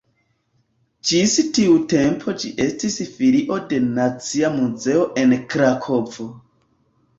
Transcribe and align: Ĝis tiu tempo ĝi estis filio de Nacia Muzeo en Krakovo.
Ĝis 1.09 1.35
tiu 1.57 1.75
tempo 1.93 2.33
ĝi 2.45 2.51
estis 2.65 2.97
filio 3.19 3.59
de 3.75 3.81
Nacia 4.01 4.53
Muzeo 4.57 5.07
en 5.27 5.39
Krakovo. 5.55 6.31